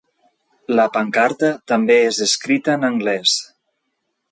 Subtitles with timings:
[0.79, 3.37] La pancarta també és escrita en anglès.